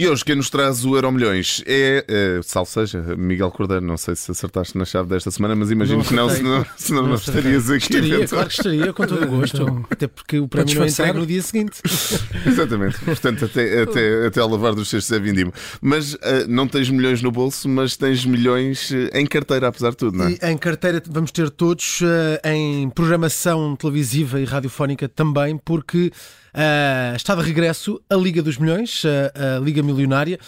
E 0.00 0.08
hoje 0.08 0.24
quem 0.24 0.34
nos 0.34 0.48
traz 0.48 0.82
o 0.82 0.96
Euro 0.96 1.12
Milhões 1.12 1.62
é, 1.66 2.02
é 2.08 2.40
sal 2.42 2.64
seja, 2.64 3.02
Miguel 3.18 3.50
Cordeiro. 3.50 3.84
Não 3.84 3.98
sei 3.98 4.16
se 4.16 4.30
acertaste 4.30 4.78
na 4.78 4.86
chave 4.86 5.10
desta 5.10 5.30
semana, 5.30 5.54
mas 5.54 5.70
imagino 5.70 5.98
Não 5.98 6.04
que 6.06 6.14
não, 6.14 6.30
senão, 6.30 6.66
senão 6.74 7.02
não, 7.02 7.08
Não 7.10 7.16
estarias 7.16 7.68
aqui. 7.68 7.96
Estaria, 7.96 8.26
claro 8.26 8.48
que 8.48 8.54
estaria, 8.54 8.92
com 8.94 9.06
todo 9.06 9.22
o 9.22 9.28
gosto. 9.28 9.84
Até 9.90 10.08
porque 10.08 10.38
o 10.38 10.48
prémio 10.48 10.74
não 10.74 10.86
entregue 10.86 11.18
no 11.18 11.26
dia 11.26 11.42
seguinte. 11.42 11.82
Exatamente. 12.46 12.98
Portanto, 13.00 13.44
até, 13.44 13.82
até, 13.82 14.26
até 14.28 14.40
ao 14.40 14.48
lavar 14.48 14.74
dos 14.74 14.88
cestos 14.88 15.12
é 15.12 15.20
vindimo. 15.20 15.52
Mas 15.82 16.14
ah, 16.22 16.46
não 16.48 16.66
tens 16.66 16.88
milhões 16.88 17.20
no 17.20 17.30
bolso, 17.30 17.68
mas 17.68 17.94
tens 17.94 18.24
milhões 18.24 18.90
eh, 18.90 19.20
em 19.20 19.26
carteira, 19.26 19.68
apesar 19.68 19.90
de 19.90 19.98
tudo, 19.98 20.16
não 20.16 20.28
é? 20.28 20.30
E 20.30 20.50
em 20.50 20.56
carteira 20.56 21.02
vamos 21.10 21.30
ter 21.30 21.50
todos 21.50 22.00
eh, 22.02 22.40
em 22.54 22.88
programação 22.88 23.76
televisiva 23.76 24.40
e 24.40 24.46
radiofónica 24.46 25.06
também, 25.10 25.58
porque 25.58 26.10
eh, 26.52 27.12
está 27.14 27.34
de 27.34 27.42
regresso 27.42 28.00
a 28.10 28.16
Liga 28.16 28.42
dos 28.42 28.58
Milhões, 28.58 29.02
eh, 29.04 29.56
a 29.56 29.60
Liga 29.60 29.82
Milionária. 29.90 30.38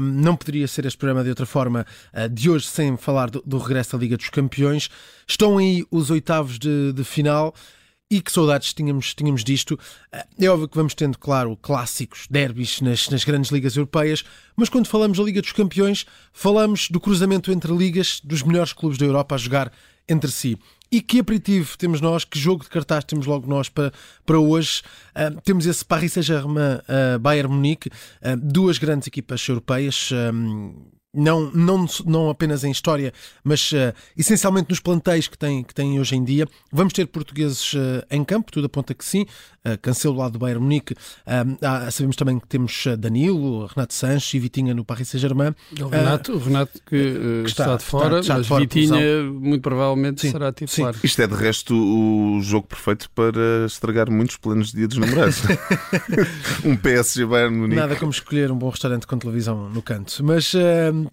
Não 0.00 0.36
poderia 0.36 0.66
ser 0.68 0.86
este 0.86 0.98
programa 0.98 1.22
de 1.22 1.30
outra 1.30 1.46
forma 1.46 1.86
eh, 2.12 2.28
de 2.28 2.50
hoje 2.50 2.66
sem 2.66 2.96
falar 2.96 3.30
do, 3.30 3.58
regresso 3.58 3.92
da 3.92 3.98
Liga 3.98 4.16
dos 4.16 4.28
Campeões. 4.30 4.88
Estão 5.26 5.58
aí 5.58 5.84
os 5.90 6.10
oitavos 6.10 6.58
de, 6.58 6.92
de 6.92 7.04
final. 7.04 7.54
E 8.08 8.20
que 8.20 8.30
saudades 8.30 8.72
tínhamos, 8.72 9.14
tínhamos 9.14 9.42
disto. 9.42 9.76
É 10.40 10.48
óbvio 10.48 10.68
que 10.68 10.76
vamos 10.76 10.94
tendo, 10.94 11.18
claro, 11.18 11.56
clássicos, 11.56 12.28
derbys 12.30 12.80
nas, 12.80 13.08
nas 13.08 13.24
grandes 13.24 13.50
ligas 13.50 13.74
europeias, 13.74 14.24
mas 14.54 14.68
quando 14.68 14.86
falamos 14.86 15.18
da 15.18 15.24
Liga 15.24 15.42
dos 15.42 15.50
Campeões, 15.50 16.06
falamos 16.32 16.88
do 16.88 17.00
cruzamento 17.00 17.50
entre 17.50 17.76
ligas 17.76 18.20
dos 18.22 18.44
melhores 18.44 18.72
clubes 18.72 18.96
da 18.96 19.04
Europa 19.04 19.34
a 19.34 19.38
jogar 19.38 19.72
entre 20.08 20.30
si. 20.30 20.58
E 20.90 21.00
que 21.00 21.18
aperitivo 21.18 21.76
temos 21.76 22.00
nós, 22.00 22.24
que 22.24 22.38
jogo 22.38 22.62
de 22.62 22.70
cartaz 22.70 23.04
temos 23.04 23.26
logo 23.26 23.48
nós 23.48 23.68
para, 23.68 23.92
para 24.24 24.38
hoje? 24.38 24.82
Ah, 25.14 25.30
temos 25.44 25.66
esse 25.66 25.84
Paris 25.84 26.12
Saint-Germain, 26.12 26.80
ah, 26.88 27.18
Bayern 27.18 27.52
Munique, 27.52 27.90
ah, 28.22 28.36
duas 28.36 28.78
grandes 28.78 29.08
equipas 29.08 29.46
europeias. 29.48 30.10
Não, 31.16 31.50
não, 31.52 31.86
não 32.04 32.30
apenas 32.30 32.62
em 32.64 32.70
história, 32.70 33.12
mas 33.42 33.72
uh, 33.72 33.92
essencialmente 34.16 34.70
nos 34.70 34.80
plantéis 34.80 35.26
que 35.26 35.36
têm, 35.38 35.62
que 35.64 35.74
têm 35.74 35.98
hoje 35.98 36.14
em 36.14 36.22
dia. 36.22 36.46
Vamos 36.70 36.92
ter 36.92 37.06
portugueses 37.06 37.72
uh, 37.74 38.04
em 38.10 38.22
campo, 38.22 38.52
tudo 38.52 38.66
aponta 38.66 38.94
que 38.94 39.04
sim. 39.04 39.22
Uh, 39.64 39.76
Cancelo 39.82 40.16
lado 40.16 40.32
do 40.34 40.38
Bayern 40.38 40.62
Munique. 40.62 40.94
há- 41.62 41.90
sabemos 41.90 42.14
também 42.14 42.38
que 42.38 42.46
temos 42.46 42.86
uh, 42.86 42.96
Danilo, 42.96 43.66
Renato 43.66 43.94
Sanches 43.94 44.34
e 44.34 44.38
Vitinha 44.38 44.72
no 44.74 44.84
Paris 44.84 45.08
Saint-Germain. 45.08 45.54
O 45.80 45.88
Renato, 45.88 46.32
o 46.34 46.38
Renato 46.38 46.72
que, 46.86 47.42
que 47.42 47.42
está, 47.46 47.64
está- 47.64 47.76
de 47.76 47.84
fora, 47.84 48.20
está- 48.20 48.20
está 48.20 48.34
de 48.34 48.38
mas 48.40 48.46
fora, 48.46 48.60
Vitinha 48.60 49.22
muito 49.32 49.62
provavelmente 49.62 50.20
Sim, 50.20 50.30
será 50.30 50.52
titular. 50.52 50.94
Isto 51.02 51.22
é 51.22 51.26
de 51.26 51.34
resto 51.34 51.74
o 51.74 52.40
jogo 52.42 52.66
perfeito 52.68 53.10
para 53.10 53.64
estragar 53.66 54.10
muitos 54.10 54.36
planos 54.36 54.70
de 54.70 54.76
dia 54.78 54.88
dos 54.88 54.98
namorados. 54.98 55.42
um 56.64 56.76
PSG 56.76 57.26
Bayern 57.26 57.56
Munique. 57.56 57.76
Nada 57.80 57.96
como 57.96 58.10
escolher 58.10 58.50
um 58.52 58.56
bom 58.56 58.68
restaurante 58.68 59.06
com 59.06 59.18
televisão 59.18 59.68
no 59.68 59.82
canto. 59.82 60.22
Mas 60.24 60.54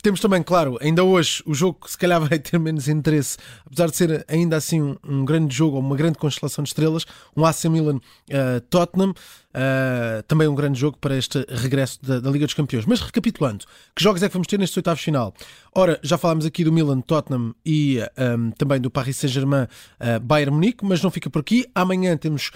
temos 0.02 0.20
também, 0.20 0.42
claro, 0.42 0.78
ainda 0.82 1.04
hoje 1.04 1.44
o 1.46 1.54
jogo 1.54 1.80
que 1.84 1.92
se 1.92 1.98
calhar 1.98 2.20
vai 2.28 2.40
ter 2.40 2.58
menos 2.60 2.88
interesse, 2.88 3.38
apesar 3.66 3.90
de 3.90 3.96
ser 3.96 4.26
ainda 4.28 4.58
assim 4.58 4.82
um, 4.82 4.96
um 5.04 5.26
grande 5.26 5.56
jogo, 5.56 5.78
uma 5.78 5.96
grande 5.96 6.18
constelação 6.18 6.64
de 6.64 6.70
estrelas, 6.70 7.06
um 7.36 7.46
AC 7.46 7.66
Milan 7.66 8.00
eh, 8.30 8.62
Eh, 9.54 10.24
também 10.28 10.48
um 10.48 10.56
grande 10.56 10.80
jogo 10.80 10.98
para 10.98 11.16
este 11.16 11.46
regresso 11.48 12.00
da, 12.02 12.20
da 12.20 12.32
Liga 12.32 12.46
dos 12.46 12.56
Campeões. 12.56 12.86
Mas 12.86 13.02
recapitulando, 13.02 13.66
que 13.96 14.04
jogos 14.04 14.24
é 14.24 14.28
que 14.28 14.34
vamos 14.34 14.48
ter 14.48 14.58
nestes 14.58 14.76
oitavos 14.78 15.00
de 15.00 15.06
final? 15.06 15.34
Ora, 15.76 16.00
já 16.04 16.18
falámos 16.18 16.46
aqui 16.46 16.64
do 16.64 16.72
Milan, 16.72 17.02
Tottenham 17.02 17.54
e 17.66 18.00
eh, 18.00 18.36
um, 18.36 18.52
também 18.52 18.80
do 18.80 18.90
Paris 18.90 19.18
Saint-Germain, 19.18 19.68
eh, 20.00 20.20
Bayern 20.20 20.54
Munique, 20.54 20.86
mas 20.86 21.02
não 21.02 21.12
fica 21.12 21.30
por 21.30 21.40
aqui. 21.40 21.66
Amanhã 21.76 22.18
temos 22.18 22.52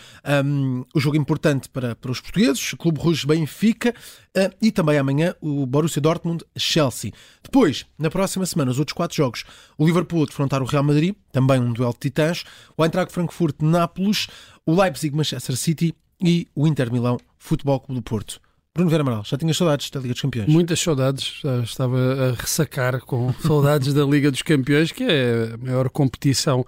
um, 0.45 0.83
o 0.93 0.99
jogo 0.99 1.17
importante 1.17 1.69
para, 1.69 1.95
para 1.95 2.11
os 2.11 2.19
portugueses, 2.19 2.73
Clube 2.73 2.99
Rouge 2.99 3.25
Benfica, 3.27 3.93
eh, 4.35 4.51
e 4.61 4.71
também 4.71 4.97
amanhã 4.97 5.35
o 5.41 5.65
Borussia 5.65 6.01
Dortmund 6.01 6.43
Chelsea. 6.57 7.11
Depois, 7.43 7.85
na 7.97 8.09
próxima 8.09 8.45
semana, 8.45 8.71
os 8.71 8.79
outros 8.79 8.93
quatro 8.93 9.17
jogos, 9.17 9.43
o 9.77 9.85
Liverpool 9.85 10.25
defrontar 10.25 10.61
o 10.61 10.65
Real 10.65 10.83
Madrid, 10.83 11.15
também 11.31 11.59
um 11.59 11.73
duelo 11.73 11.93
de 11.93 11.99
titãs, 11.99 12.43
o 12.75 12.83
Eintracht 12.83 13.11
Frankfurt 13.11 13.55
Nápoles, 13.61 14.27
o 14.65 14.79
Leipzig 14.79 15.15
Manchester 15.15 15.55
City 15.55 15.95
e 16.21 16.47
o 16.55 16.67
Inter 16.67 16.91
Milão 16.91 17.17
Futebol 17.37 17.79
Clube 17.79 18.01
do 18.01 18.03
Porto. 18.03 18.39
Bruno 18.73 18.91
Vera 18.91 19.01
Amaral, 19.01 19.23
já 19.25 19.37
tinhas 19.37 19.57
saudades 19.57 19.89
da 19.89 19.99
Liga 19.99 20.13
dos 20.13 20.21
Campeões? 20.21 20.47
Muitas 20.47 20.79
saudades, 20.79 21.39
já 21.41 21.61
estava 21.61 21.97
a 21.97 22.31
ressacar 22.39 23.01
com 23.01 23.33
saudades 23.41 23.91
da 23.91 24.03
Liga 24.05 24.29
dos 24.29 24.43
Campeões, 24.43 24.91
que 24.91 25.03
é 25.03 25.53
a 25.55 25.57
maior 25.57 25.89
competição 25.89 26.63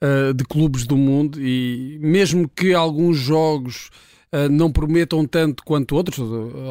ah, 0.00 0.32
de 0.34 0.44
clubes 0.44 0.84
do 0.84 0.96
mundo 0.96 1.40
e 1.40 1.98
mesmo 2.00 2.48
que 2.48 2.74
alguns 2.74 3.18
jogos 3.18 3.90
ah, 4.32 4.48
não 4.48 4.72
prometam 4.72 5.24
tanto 5.26 5.62
quanto 5.62 5.94
outros, 5.94 6.18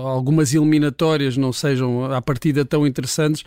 algumas 0.04 0.54
eliminatórias 0.54 1.38
não 1.38 1.54
sejam 1.54 2.12
à 2.12 2.22
partida 2.22 2.66
tão 2.66 2.86
interessantes, 2.86 3.44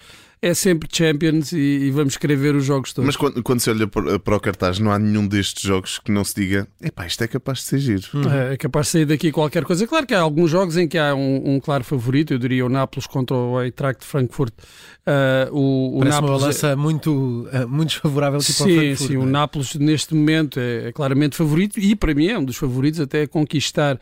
é 0.49 0.55
sempre 0.55 0.89
Champions 0.93 1.53
e, 1.53 1.57
e 1.57 1.91
vamos 1.91 2.17
querer 2.17 2.37
ver 2.37 2.55
os 2.55 2.65
jogos 2.65 2.93
todos. 2.93 3.07
Mas 3.07 3.17
quando, 3.17 3.43
quando 3.43 3.61
se 3.61 3.71
olha 3.71 3.87
para 3.87 4.37
o 4.37 4.41
cartaz, 4.41 4.79
não 4.79 4.91
há 4.91 4.99
nenhum 4.99 5.27
destes 5.27 5.63
jogos 5.63 5.99
que 5.99 6.13
não 6.13 6.25
se 6.25 6.35
diga 6.35 6.69
epá, 6.83 7.07
isto 7.07 7.23
é 7.25 7.29
capaz 7.29 7.59
de 7.59 7.65
ser 7.65 7.79
giro. 7.79 8.03
É 8.53 8.57
capaz 8.57 8.87
de 8.87 8.93
sair 8.93 9.05
daqui 9.07 9.33
qualquer 9.33 9.65
coisa. 9.65 9.87
Claro 9.87 10.07
que 10.07 10.15
há 10.15 10.21
alguns 10.21 10.51
jogos 10.51 10.77
em 10.77 10.87
que 10.87 10.99
há 10.99 11.15
um, 11.15 11.55
um 11.55 11.61
claro 11.61 11.83
favorito, 11.85 12.33
eu 12.35 12.39
diria 12.39 12.65
o 12.65 12.69
Nápoles 12.69 13.07
contra 13.07 13.37
o 13.37 13.61
Eintracht 13.63 14.01
de 14.01 14.07
Frankfurt. 14.07 14.53
Ah, 15.07 15.49
o 15.51 15.97
o 15.97 15.99
Parece 16.01 16.19
uma 16.19 16.21
Nápoles 16.23 16.37
é- 16.37 16.41
balança 16.41 16.77
muito, 16.77 17.49
eh, 17.53 17.67
muito 17.67 17.89
desfavorável 17.91 18.41
tipo 18.41 18.63
ao 18.63 18.69
Sim, 18.69 18.77
Frankfurt, 18.77 19.09
sim, 19.09 19.15
não 19.17 19.23
o 19.25 19.29
é? 19.29 19.31
Nápoles 19.31 19.75
neste 19.75 20.15
momento 20.15 20.59
é, 20.61 20.89
é 20.89 20.93
claramente 20.93 21.37
favorito 21.37 21.79
e 21.79 21.95
para 21.95 22.15
mim 22.15 22.27
é 22.29 22.39
um 22.39 22.45
dos 22.45 22.57
favoritos 22.57 23.01
até 23.01 23.23
a 23.23 23.29
conquistar 23.29 23.97
ah, 23.97 23.99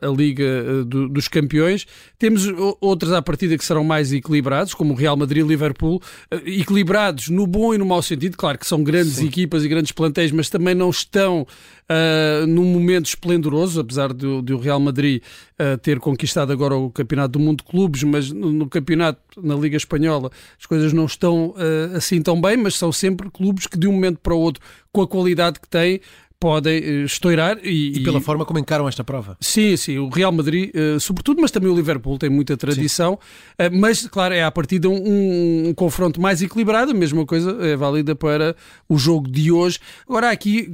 a 0.00 0.08
Liga 0.08 0.44
ah, 0.44 0.84
do- 0.84 1.08
dos 1.08 1.28
Campeões. 1.28 1.86
Temos 2.18 2.46
o- 2.46 2.76
outros 2.80 3.12
à 3.12 3.20
partida 3.20 3.56
que 3.58 3.64
serão 3.64 3.84
mais 3.84 4.12
equilibrados, 4.12 4.74
como 4.74 4.94
o 4.94 4.96
Real 4.96 5.16
Madrid 5.16 5.40
e 5.40 5.44
o 5.44 5.48
Liverpool, 5.48 6.00
ah, 6.30 6.36
equilibrados 6.46 7.28
no 7.28 7.46
bom 7.46 7.74
e 7.74 7.78
no 7.78 7.84
mau 7.86 8.00
sentido. 8.02 8.36
Claro 8.36 8.58
que 8.58 8.66
são 8.66 8.82
grandes 8.82 9.14
Sim. 9.14 9.26
equipas 9.26 9.64
e 9.64 9.68
grandes 9.68 9.92
plantéis, 9.92 10.30
mas 10.32 10.48
também 10.48 10.74
não 10.74 10.90
estão 10.90 11.46
ah, 11.88 12.46
num 12.46 12.64
momento 12.64 13.06
esplendoroso, 13.06 13.80
apesar 13.80 14.12
de, 14.12 14.40
de 14.42 14.54
o 14.54 14.58
Real 14.58 14.80
Madrid 14.80 15.22
ah, 15.58 15.76
ter 15.76 15.98
conquistado 15.98 16.52
agora 16.52 16.74
o 16.74 16.90
Campeonato 16.90 17.32
do 17.32 17.40
Mundo 17.40 17.58
de 17.58 17.64
Clubes, 17.70 18.02
mas 18.04 18.30
no, 18.30 18.50
no 18.52 18.68
campeonato, 18.68 19.20
na 19.42 19.54
Liga 19.54 19.76
Espanhola, 19.76 20.30
as 20.58 20.66
coisas 20.66 20.92
não 20.92 21.04
estão 21.04 21.54
ah, 21.56 21.96
assim 21.96 22.22
tão 22.22 22.40
bem, 22.40 22.56
mas 22.56 22.74
são 22.76 22.90
sempre 22.92 23.30
clubes 23.30 23.66
que 23.66 23.78
de 23.78 23.86
um 23.86 23.92
momento 23.92 24.18
para 24.22 24.34
o 24.34 24.38
outro, 24.38 24.62
com 24.90 25.02
a 25.02 25.08
qualidade 25.08 25.60
que 25.60 25.68
têm, 25.68 26.00
podem 26.42 26.82
eh, 26.82 27.04
estourar 27.04 27.56
e, 27.62 27.98
E 27.98 28.00
pela 28.02 28.20
forma 28.20 28.44
como 28.44 28.58
encaram 28.58 28.88
esta 28.88 29.04
prova. 29.04 29.36
Sim, 29.40 29.76
sim, 29.76 29.96
o 29.98 30.08
Real 30.08 30.32
Madrid, 30.32 30.70
eh, 30.74 30.98
sobretudo, 30.98 31.40
mas 31.40 31.52
também 31.52 31.70
o 31.70 31.74
Liverpool 31.76 32.18
tem 32.18 32.28
muita 32.28 32.56
tradição. 32.56 33.16
Eh, 33.56 33.70
mas, 33.70 34.06
claro, 34.08 34.34
é 34.34 34.42
à 34.42 34.50
partida 34.50 34.88
um, 34.88 34.94
um- 34.96 35.68
um 35.68 35.74
confronto 35.74 36.20
mais 36.20 36.42
equilibrado. 36.42 36.90
A 36.90 36.94
mesma 36.94 37.24
coisa 37.24 37.56
é 37.64 37.76
válida 37.76 38.16
para 38.16 38.56
o 38.88 38.98
jogo 38.98 39.30
de 39.30 39.52
hoje. 39.52 39.78
Agora, 40.08 40.28
há 40.28 40.30
aqui 40.32 40.68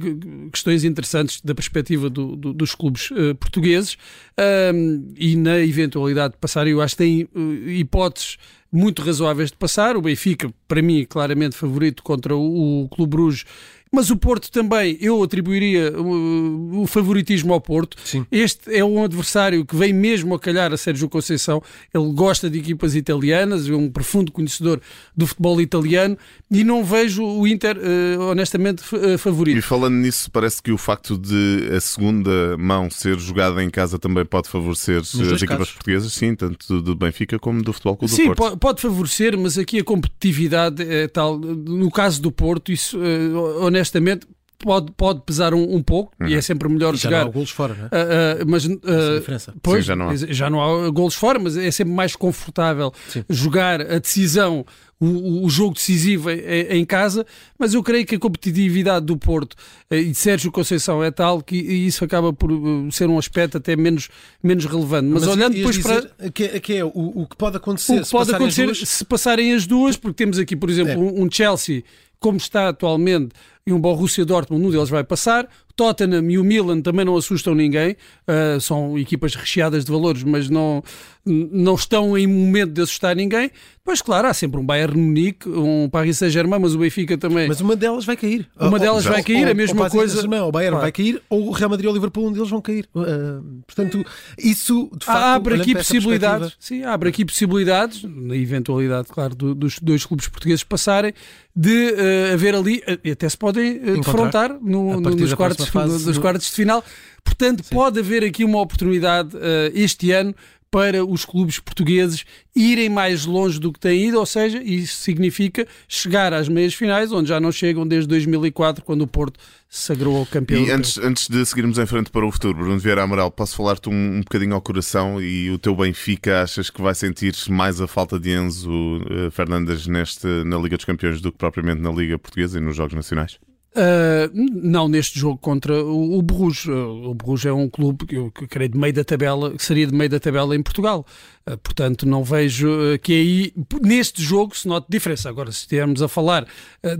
questões 0.51 0.83
interessantes 0.83 1.39
da 1.43 1.53
perspectiva 1.53 2.09
do- 2.09 2.35
do- 2.35 2.53
dos 2.53 2.73
clubes 2.73 3.09
portugueses 3.39 3.95
Ahm, 4.41 5.13
e 5.17 5.35
na 5.35 5.59
eventualidade 5.59 6.33
de 6.33 6.39
passar, 6.39 6.65
eu 6.65 6.81
acho 6.81 6.95
que 6.95 7.03
tem 7.03 7.27
hipóteses 7.67 8.37
muito 8.71 9.01
razoáveis 9.01 9.49
de 9.51 9.57
passar. 9.57 9.97
O 9.97 10.01
Benfica, 10.01 10.49
para 10.67 10.81
mim, 10.81 11.05
claramente 11.09 11.55
favorito 11.57 12.01
contra 12.03 12.33
o, 12.35 12.83
o 12.83 12.89
Clube 12.89 13.09
Bruges. 13.17 13.43
Mas 13.91 14.11
o 14.11 14.15
Porto 14.15 14.51
também, 14.51 14.97
eu 15.01 15.23
atribuiria 15.23 15.91
uh, 15.99 16.81
o 16.81 16.85
favoritismo 16.85 17.53
ao 17.53 17.59
Porto. 17.59 17.97
Sim. 18.05 18.23
Este 18.31 18.71
é 18.75 18.85
um 18.85 19.03
adversário 19.03 19.65
que 19.65 19.75
vem 19.75 19.91
mesmo 19.91 20.35
a 20.35 20.39
calhar 20.39 20.71
a 20.71 20.77
Sérgio 20.77 21.09
Conceição. 21.09 21.61
Ele 21.91 22.11
gosta 22.13 22.49
de 22.51 22.59
equipas 22.59 22.95
italianas, 22.95 23.67
é 23.67 23.73
um 23.73 23.89
profundo 23.89 24.31
conhecedor 24.31 24.79
do 25.17 25.25
futebol 25.25 25.59
italiano 25.59 26.15
e 26.51 26.63
não 26.63 26.83
vejo 26.83 27.23
o 27.25 27.47
Inter, 27.47 27.77
uh, 27.77 28.21
honestamente, 28.29 28.83
uh, 28.95 29.13
E 29.15 29.17
favorito. 29.17 29.61
falando 29.63 29.95
nisso, 29.95 30.29
parece 30.31 30.61
que 30.61 30.71
o 30.71 30.77
facto 30.77 31.17
de 31.17 31.69
a 31.75 31.81
segunda 31.81 32.55
mão 32.57 32.91
ser 32.91 33.17
jogada 33.19 33.63
em 33.63 33.71
casa 33.71 33.97
também 33.97 34.23
pode 34.23 34.49
favorecer 34.49 34.99
as 34.99 35.13
equipas 35.15 35.47
casos. 35.47 35.71
portuguesas, 35.71 36.13
sim, 36.13 36.35
tanto 36.35 36.79
do 36.81 36.93
Benfica 36.95 37.39
como 37.39 37.63
do 37.63 37.73
Futebol 37.73 37.97
Clube 37.97 38.13
do 38.13 38.15
Sim, 38.15 38.25
Porto. 38.27 38.37
po- 38.51 38.57
pode 38.57 38.81
favorecer, 38.81 39.35
mas 39.35 39.57
aqui 39.57 39.79
a 39.79 39.83
competitividade 39.83 40.83
é 40.83 41.07
tal. 41.07 41.39
No 41.39 41.89
caso 41.89 42.21
do 42.21 42.31
Porto, 42.31 42.71
isso, 42.71 42.97
uh, 42.99 43.65
honestamente, 43.79 44.27
pode, 44.57 44.91
pode 44.91 45.21
pesar 45.25 45.53
um, 45.53 45.75
um 45.75 45.81
pouco 45.81 46.11
e 46.27 46.33
é 46.35 46.41
sempre 46.41 46.67
melhor 46.67 46.93
E 46.93 46.97
já 46.97 47.09
não 47.09 47.17
há 47.17 47.19
jogar. 47.21 47.31
golos 47.33 47.49
fora, 47.49 47.73
não 47.75 47.85
é? 47.85 47.87
Uh, 47.87 48.43
uh, 48.43 48.45
mas 48.49 48.65
uh, 48.65 48.79
é 49.15 49.19
diferença. 49.19 49.53
Pois, 49.63 49.85
Sim, 49.85 49.87
já 49.87 49.95
não 49.95 50.09
há. 50.09 50.15
já 50.15 50.49
não 50.49 50.61
há 50.85 50.89
golos 50.89 51.15
fora, 51.15 51.39
mas 51.39 51.55
é 51.57 51.71
sempre 51.71 51.93
mais 51.93 52.15
confortável 52.15 52.91
Sim. 53.07 53.23
jogar 53.29 53.79
a 53.81 53.99
decisão, 53.99 54.65
o, 54.99 55.45
o- 55.45 55.49
jogo 55.49 55.75
decisivo 55.75 56.29
em, 56.29 56.41
em 56.79 56.83
casa. 56.83 57.25
Mas 57.57 57.73
eu 57.73 57.81
creio 57.81 58.05
que 58.05 58.15
a 58.15 58.19
competitividade 58.19 59.05
do 59.05 59.15
Porto 59.15 59.55
eh, 59.89 59.99
e 60.01 60.05
de 60.11 60.15
Sérgio 60.15 60.51
Conceição 60.51 61.01
é 61.01 61.09
tal 61.09 61.41
que 61.41 61.55
isso 61.55 62.03
acaba 62.03 62.33
por 62.33 62.51
eh, 62.51 62.55
ser 62.91 63.07
um 63.09 63.17
aspecto 63.17 63.55
até 63.57 63.77
menos, 63.77 64.09
menos 64.43 64.65
relevante. 64.65 65.07
Mas, 65.07 65.25
olhando 65.25 65.55
ias 65.55 65.77
depois 65.77 66.01
para. 66.17 66.29
que, 66.31 66.59
que 66.59 66.73
é 66.75 66.83
o, 66.83 66.89
o 66.93 67.25
que 67.25 67.37
pode 67.37 67.55
acontecer 67.55 67.93
O 67.93 67.99
que 67.99 68.05
se 68.07 68.11
pode 68.11 68.25
passarem 68.31 68.47
as 68.47 68.53
acontecer 68.59 68.65
duas? 68.65 68.89
se 68.89 69.05
passarem 69.05 69.53
as 69.53 69.65
duas, 69.65 69.95
porque 69.95 70.17
temos 70.17 70.37
aqui, 70.37 70.53
por 70.57 70.69
exemplo, 70.69 70.91
É. 70.91 70.97
um 71.21 71.31
Chelsea 71.31 71.81
como 72.19 72.35
está 72.37 72.67
atualmente 72.67 73.29
e 73.69 73.73
um 73.73 73.79
Borussia 73.79 74.25
Dortmund, 74.25 74.65
um 74.65 74.71
deles 74.71 74.89
vai 74.89 75.03
passar, 75.03 75.47
Tottenham 75.79 76.29
e 76.29 76.37
o 76.37 76.43
Milan 76.43 76.81
também 76.81 77.05
não 77.05 77.15
assustam 77.15 77.55
ninguém, 77.55 77.95
uh, 78.27 78.59
são 78.59 78.99
equipas 78.99 79.33
recheadas 79.33 79.85
de 79.85 79.91
valores, 79.93 80.23
mas 80.23 80.49
não, 80.49 80.83
não 81.25 81.75
estão 81.75 82.17
em 82.17 82.27
momento 82.27 82.73
de 82.73 82.81
assustar 82.81 83.15
ninguém. 83.15 83.49
Pois 83.81 84.01
claro, 84.01 84.27
há 84.27 84.33
sempre 84.33 84.59
um 84.59 84.65
Bayern 84.65 84.99
Munique, 84.99 85.47
um 85.47 85.87
Paris 85.89 86.17
Saint-Germain, 86.17 86.59
mas 86.59 86.75
o 86.75 86.79
Benfica 86.79 87.17
também. 87.17 87.47
Mas 87.47 87.61
uma 87.61 87.77
delas 87.77 88.03
vai 88.03 88.17
cair. 88.17 88.45
Uma 88.59 88.77
delas 88.77 89.05
vai 89.05 89.23
cair, 89.23 89.45
ou, 89.45 89.51
a 89.51 89.53
mesma 89.53 89.85
ou 89.85 89.89
coisa. 89.89 90.19
O 90.19 90.51
Bayern 90.51 90.73
claro. 90.73 90.81
vai 90.81 90.91
cair, 90.91 91.21
ou 91.29 91.47
o 91.47 91.51
Real 91.51 91.69
Madrid 91.69 91.85
ou 91.85 91.93
o 91.93 91.95
Liverpool, 91.95 92.27
um 92.27 92.33
deles 92.33 92.49
vão 92.49 92.61
cair. 92.61 92.89
Uh, 92.93 93.61
portanto, 93.65 94.05
isso 94.37 94.91
de 94.97 95.05
facto. 95.05 95.17
Abre 95.17 95.55
aqui 95.55 95.73
possibilidades. 95.73 96.57
Sim, 96.59 96.83
abre 96.83 97.07
aqui 97.07 97.23
possibilidades, 97.23 98.03
na 98.03 98.35
eventualidade, 98.35 99.07
claro, 99.07 99.33
do, 99.33 99.55
dos 99.55 99.79
dois 99.79 100.05
clubes 100.05 100.27
portugueses 100.27 100.63
passarem, 100.63 101.13
de 101.55 101.91
uh, 101.91 102.33
haver 102.33 102.55
ali, 102.55 102.77
uh, 102.87 103.11
até 103.11 103.27
se 103.27 103.37
podem 103.37 103.77
uh, 103.77 103.97
defrontar 103.97 104.57
no, 104.61 104.99
no, 105.01 105.09
nos, 105.09 105.33
quartos, 105.33 105.68
fase, 105.71 106.05
nos 106.05 106.17
quartos 106.17 106.47
de 106.47 106.53
final. 106.53 106.83
Portanto, 107.23 107.63
Sim. 107.63 107.75
pode 107.75 107.99
haver 107.99 108.23
aqui 108.23 108.43
uma 108.43 108.59
oportunidade 108.59 109.31
este 109.73 110.11
ano 110.11 110.33
para 110.71 111.03
os 111.03 111.25
clubes 111.25 111.59
portugueses 111.59 112.25
irem 112.55 112.89
mais 112.89 113.25
longe 113.25 113.59
do 113.59 113.71
que 113.71 113.79
têm 113.79 114.09
ido, 114.09 114.19
ou 114.19 114.25
seja, 114.25 114.61
isso 114.61 114.97
significa 114.97 115.67
chegar 115.87 116.33
às 116.33 116.47
meias 116.47 116.73
finais, 116.73 117.11
onde 117.11 117.29
já 117.29 117.39
não 117.39 117.51
chegam 117.51 117.87
desde 117.87 118.07
2004, 118.07 118.83
quando 118.83 119.01
o 119.01 119.07
Porto 119.07 119.39
se 119.67 119.85
sagrou 119.85 120.17
ao 120.17 120.25
campeão. 120.25 120.63
E 120.63 120.71
antes, 120.71 120.97
antes 120.97 121.27
de 121.27 121.43
seguirmos 121.45 121.77
em 121.77 121.85
frente 121.85 122.11
para 122.11 122.25
o 122.25 122.31
futuro, 122.31 122.55
Bruno 122.55 122.77
Vieira 122.77 123.03
Amaral, 123.03 123.31
posso 123.31 123.55
falar-te 123.55 123.89
um, 123.89 124.17
um 124.17 124.19
bocadinho 124.19 124.53
ao 124.53 124.61
coração 124.61 125.21
e 125.21 125.49
o 125.49 125.57
teu 125.57 125.75
Benfica 125.75 126.43
achas 126.43 126.69
que 126.69 126.81
vai 126.81 126.93
sentir 126.93 127.33
mais 127.49 127.81
a 127.81 127.87
falta 127.87 128.19
de 128.19 128.31
Enzo 128.31 128.69
uh, 128.71 129.31
Fernandes 129.31 129.87
neste, 129.87 130.27
na 130.45 130.57
Liga 130.57 130.75
dos 130.75 130.85
Campeões 130.85 131.21
do 131.21 131.31
que 131.31 131.37
propriamente 131.37 131.81
na 131.81 131.91
Liga 131.91 132.19
Portuguesa 132.19 132.57
e 132.57 132.61
nos 132.61 132.75
Jogos 132.75 132.93
Nacionais? 132.93 133.39
Uh, 133.71 134.31
não 134.33 134.87
neste 134.87 135.19
jogo 135.19 135.37
contra 135.37 135.73
o, 135.83 136.17
o 136.17 136.21
Bruges. 136.21 136.65
Uh, 136.65 137.09
o 137.09 137.13
Bruges 137.13 137.45
é 137.45 137.53
um 137.53 137.69
clube 137.69 138.05
que 138.05 138.15
eu 138.15 138.31
creio 138.31 138.71
de 138.71 138.77
meio 138.77 138.93
da 138.93 139.03
tabela, 139.03 139.51
que 139.51 139.63
seria 139.63 139.85
de 139.85 139.93
meio 139.93 140.09
da 140.09 140.19
tabela 140.19 140.55
em 140.55 140.63
Portugal. 140.63 141.05
Uh, 141.47 141.57
portanto, 141.57 142.05
não 142.05 142.23
vejo 142.23 142.69
que 143.01 143.13
aí, 143.13 143.53
neste 143.81 144.21
jogo, 144.21 144.55
se 144.55 144.67
note 144.67 144.87
diferença. 144.89 145.29
Agora, 145.29 145.51
se 145.51 145.59
estivermos 145.59 146.01
a 146.01 146.07
falar 146.07 146.45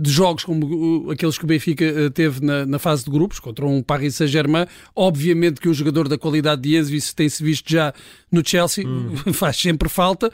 de 0.00 0.10
jogos 0.10 0.44
como 0.44 1.10
aqueles 1.10 1.38
que 1.38 1.44
o 1.44 1.46
Benfica 1.46 2.10
teve 2.12 2.44
na, 2.44 2.66
na, 2.66 2.78
fase 2.78 3.04
de 3.04 3.10
grupos, 3.10 3.38
contra 3.38 3.64
um 3.64 3.82
Paris 3.82 4.16
Saint-Germain, 4.16 4.66
obviamente 4.94 5.60
que 5.60 5.68
um 5.68 5.74
jogador 5.74 6.08
da 6.08 6.18
qualidade 6.18 6.62
de 6.62 6.76
Enzo, 6.76 6.94
isso 6.94 7.14
tem-se 7.14 7.42
visto 7.42 7.70
já 7.70 7.92
no 8.30 8.46
Chelsea, 8.46 8.86
hum. 8.86 9.14
faz 9.32 9.56
sempre 9.56 9.88
falta 9.88 10.30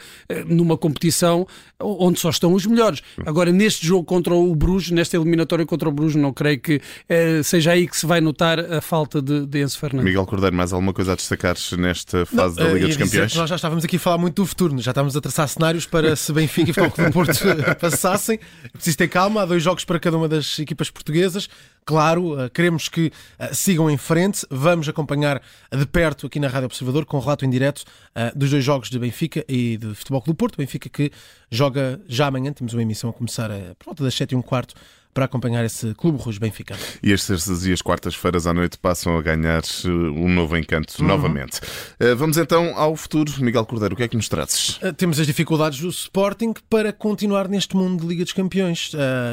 numa 0.47 0.76
competição 0.76 1.47
onde 1.81 2.19
só 2.19 2.31
estão 2.31 2.52
os 2.55 2.67
melhores. 2.67 3.02
Agora, 3.25 3.52
neste 3.52 3.87
jogo 3.87 4.05
contra 4.05 4.35
o 4.35 4.55
Bruges, 4.55 4.91
nesta 4.91 5.17
eliminatória 5.17 5.67
contra 5.67 5.88
o 5.88 5.93
Bruges, 5.93 6.17
não 6.17 6.32
creio 6.32 6.59
que 6.59 6.81
eh, 7.09 7.43
seja 7.43 7.73
aí 7.73 7.87
que 7.87 7.97
se 7.97 8.06
vai 8.06 8.20
notar 8.20 8.59
a 8.61 8.81
falta 8.81 9.20
de, 9.20 9.47
de 9.47 9.62
Enzo 9.62 9.79
Fernandes. 9.79 10.06
Miguel 10.06 10.26
Cordeiro, 10.26 10.56
mais 10.56 10.73
alguma 10.73 10.93
coisa 10.93 11.12
a 11.12 11.14
destacar 11.14 11.56
nesta 11.79 12.25
fase 12.25 12.59
não, 12.59 12.67
da 12.67 12.73
Liga 12.73 12.87
dos 12.88 12.97
Campeões? 12.97 13.35
Nós 13.35 13.49
já 13.49 13.56
estávamos 13.56 13.85
aqui 13.85 13.99
falar 14.06 14.19
muito 14.19 14.41
do 14.41 14.47
futuro, 14.47 14.79
já 14.79 14.93
estávamos 14.93 15.17
a 15.17 15.20
traçar 15.20 15.49
cenários 15.49 15.85
para 15.85 16.14
se 16.14 16.32
Benfica 16.32 16.70
e 16.70 16.73
Futebol 16.73 16.93
Clube 16.93 17.12
Porto 17.12 17.32
passassem. 17.81 18.38
Preciso 18.73 18.97
ter 18.97 19.08
calma, 19.08 19.43
há 19.43 19.44
dois 19.44 19.61
jogos 19.61 19.85
para 19.85 19.99
cada 19.99 20.17
uma 20.17 20.29
das 20.29 20.61
equipas 20.61 20.88
portuguesas. 20.88 21.49
Claro, 21.85 22.41
eh, 22.41 22.49
queremos 22.49 22.88
que 22.88 23.06
uh, 23.41 23.53
sigam 23.53 23.91
em 23.91 23.97
frente. 23.97 24.47
Vamos 24.49 24.88
acompanhar 24.88 25.43
de 25.73 25.85
perto 25.87 26.29
aqui 26.29 26.38
na 26.38 26.47
Rádio 26.47 26.67
Observador 26.67 27.05
com 27.05 27.19
relato 27.19 27.44
em 27.44 27.50
direto 27.50 27.81
uh, 27.81 28.38
dos 28.38 28.49
dois 28.49 28.62
jogos 28.62 28.91
de 28.91 28.97
Benfica 28.97 29.44
e 29.49 29.76
de 29.76 29.93
Futebol 29.93 30.23
Clube 30.23 30.38
Porto. 30.38 30.56
Benfica 30.56 30.88
que 30.88 31.11
joga 31.50 32.00
já 32.06 32.29
amanhã, 32.29 32.52
temos 32.52 32.75
uma 32.75 32.82
emissão 32.82 33.11
a 33.11 33.12
começar 33.12 33.50
por 33.76 33.87
volta 33.87 34.05
das 34.05 34.14
7 34.14 34.35
e 34.35 34.37
um 34.37 34.43
quarto 34.43 34.76
para 35.17 35.25
acompanhar 35.25 35.65
esse 35.65 35.95
Clube 35.95 36.23
Rouge 36.23 36.39
Benfica. 36.39 36.77
E 37.03 37.11
as 37.11 37.27
terças 37.27 37.65
e 37.65 37.73
as 37.73 37.81
quartas-feiras 37.81 38.47
à 38.47 38.53
noite 38.53 38.77
passam 38.77 39.17
a 39.17 39.23
ganhar 39.23 39.63
uh, 39.63 39.89
um 39.89 40.29
novo 40.29 40.55
encanto 40.59 40.95
uhum. 41.01 41.09
novamente. 41.09 41.59
Uh, 41.99 42.15
vamos 42.15 42.37
então 42.37 42.77
ao 42.77 42.95
futuro. 42.95 43.33
Miguel 43.39 43.65
Cordeiro, 43.65 43.95
o 43.95 43.97
que 43.97 44.03
é 44.03 44.09
que 44.09 44.17
nos 44.17 44.29
trazes? 44.29 44.77
Uh, 44.77 44.93
temos 44.93 45.19
as 45.19 45.27
dificuldades 45.27 45.81
do 45.81 45.89
Sporting 45.89 46.53
para 46.69 46.93
continuar 46.93 47.49
neste 47.49 47.75
mundo 47.75 48.03
de 48.03 48.07
Liga 48.07 48.25
dos 48.25 48.35
Campeões. 48.35 48.93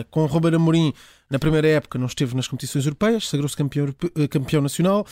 com 0.09 0.25
Ruben 0.25 0.55
Amorim, 0.55 0.93
na 1.29 1.37
primeira 1.37 1.67
época, 1.67 1.99
não 1.99 2.07
esteve 2.07 2.33
nas 2.33 2.47
competições 2.47 2.85
europeias, 2.85 3.27
sagrou-se 3.27 3.57
campeão, 3.57 3.93
campeão 4.29 4.61
nacional. 4.61 5.05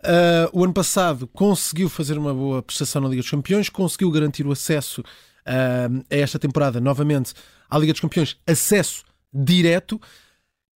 Uh, 0.00 0.50
o 0.52 0.64
ano 0.64 0.72
passado 0.72 1.28
conseguiu 1.28 1.88
fazer 1.88 2.18
uma 2.18 2.34
boa 2.34 2.64
prestação 2.64 3.00
na 3.00 3.08
Liga 3.08 3.22
dos 3.22 3.30
Campeões, 3.30 3.68
conseguiu 3.68 4.10
garantir 4.10 4.44
o 4.44 4.50
acesso 4.50 5.02
uh, 5.02 6.04
a 6.10 6.16
esta 6.16 6.36
temporada 6.36 6.80
novamente 6.80 7.32
à 7.70 7.78
Liga 7.78 7.92
dos 7.92 8.00
Campeões, 8.00 8.36
acesso 8.44 9.05
direto 9.32 10.00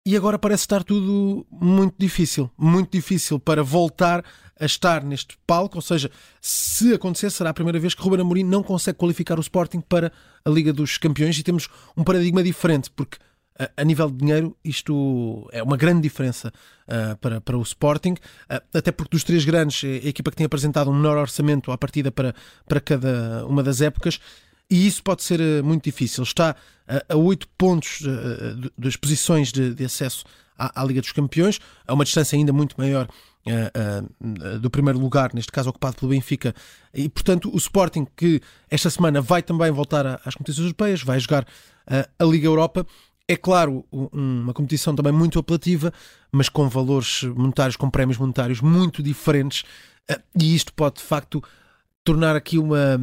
e 0.06 0.16
agora 0.16 0.40
parece 0.40 0.64
estar 0.64 0.84
tudo 0.84 1.46
muito 1.52 1.96
difícil, 1.98 2.50
muito 2.58 2.92
difícil 2.92 3.40
para 3.40 3.62
voltar 3.62 4.24
a 4.60 4.66
estar 4.66 5.04
neste 5.04 5.38
palco, 5.46 5.78
ou 5.78 5.82
seja, 5.82 6.10
se 6.42 6.94
acontecer 6.94 7.30
será 7.30 7.52
a 7.52 7.54
primeira 7.54 7.80
vez 7.80 7.94
que 7.94 8.02
Ruben 8.02 8.22
Amorim 8.22 8.44
não 8.44 8.64
consegue 8.64 8.98
qualificar 8.98 9.38
o 9.38 9.42
Sporting 9.42 9.82
para 9.82 10.12
a 10.44 10.50
Liga 10.50 10.74
dos 10.74 10.98
Campeões. 10.98 11.38
E 11.38 11.44
temos 11.44 11.70
um 11.96 12.04
paradigma 12.04 12.44
diferente, 12.44 12.90
porque 12.92 13.18
a, 13.78 13.84
nível 13.84 14.10
de 14.10 14.18
dinheiro 14.18 14.58
isto 14.64 15.48
é 15.52 15.62
uma 15.62 15.78
grande 15.78 16.02
diferença 16.02 16.52
uh, 16.88 17.18
para, 17.18 17.40
para 17.40 17.58
o 17.58 17.62
Sporting, 17.62 18.14
uh, 18.14 18.62
até 18.74 18.92
porque 18.92 19.12
dos 19.12 19.24
três 19.24 19.46
grandes, 19.46 19.84
é 19.84 20.06
a 20.06 20.10
equipa 20.10 20.32
que 20.32 20.38
tem 20.38 20.46
apresentado 20.46 20.90
um 20.90 20.96
menor 20.96 21.18
orçamento 21.18 21.72
à 21.72 21.78
partida 21.78 22.12
para, 22.12 22.34
para 22.68 22.82
cada 22.82 23.46
uma 23.46 23.62
das 23.62 23.82
épocas, 23.82 24.20
e 24.70 24.86
isso 24.86 25.04
pode 25.04 25.24
ser 25.24 25.40
uh, 25.40 25.64
muito 25.64 25.84
difícil. 25.84 26.24
Está 26.24 26.56
a 27.08 27.16
oito 27.16 27.48
pontos 27.58 28.02
uh, 28.02 28.72
das 28.78 28.96
posições 28.96 29.52
de, 29.52 29.74
de 29.74 29.86
acesso 29.86 30.24
à, 30.58 30.82
à, 30.82 30.84
Liga 30.84 31.02
dos 31.02 31.12
Campeões, 31.12 31.60
a 31.88 31.94
uma 31.94 32.04
distância 32.04 32.38
ainda 32.38 32.54
muito 32.54 32.76
maior 32.78 33.08
do 34.62 34.70
primeiro 34.70 35.00
lugar, 35.00 35.34
neste 35.34 35.52
caso 35.52 35.70
ocupado 35.72 35.96
pelo 35.96 36.12
Benfica, 36.12 36.54
e 36.94 37.10
portanto 37.10 37.50
o 37.52 37.58
Sporting, 37.58 38.06
que 38.16 38.40
esta 38.70 38.92
semana 38.92 39.22
vai 39.22 39.42
também 39.42 39.72
voltar 39.72 40.22
às 40.24 40.36
competições 40.36 40.66
europeias, 40.66 41.02
vai 41.02 41.20
jogar 41.20 41.48
a 41.88 42.24
Liga 42.26 42.46
Europa. 42.46 42.86
É 43.28 43.36
claro, 43.36 43.84
uma 43.92 44.54
competição 44.54 44.94
também 44.94 45.12
muito 45.12 45.40
apelativa, 45.40 45.92
mas 46.32 46.48
com 46.48 46.70
valores 46.70 47.24
monetários, 47.24 47.76
com 47.76 47.90
prémios 47.90 48.20
monetários 48.20 48.62
muito 48.62 49.02
diferentes, 49.02 49.64
e 50.40 50.54
isto 50.54 50.72
pode 50.74 50.98
de 50.98 51.04
facto 51.04 51.42
tornar 52.10 52.36
aqui 52.36 52.58
uma 52.58 53.00